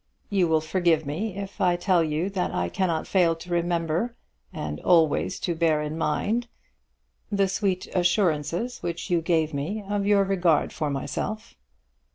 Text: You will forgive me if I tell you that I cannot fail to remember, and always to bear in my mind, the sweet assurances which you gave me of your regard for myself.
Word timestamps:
You 0.31 0.47
will 0.47 0.61
forgive 0.61 1.05
me 1.05 1.37
if 1.37 1.61
I 1.61 1.75
tell 1.75 2.03
you 2.03 2.27
that 2.31 2.49
I 2.51 2.69
cannot 2.69 3.05
fail 3.05 3.35
to 3.35 3.49
remember, 3.51 4.15
and 4.51 4.79
always 4.79 5.39
to 5.41 5.53
bear 5.53 5.79
in 5.83 5.95
my 5.95 6.23
mind, 6.23 6.47
the 7.31 7.47
sweet 7.47 7.85
assurances 7.93 8.79
which 8.81 9.11
you 9.11 9.21
gave 9.21 9.53
me 9.53 9.83
of 9.87 10.07
your 10.07 10.23
regard 10.23 10.73
for 10.73 10.89
myself. 10.89 11.53